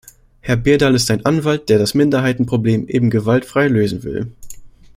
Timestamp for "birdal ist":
0.55-1.11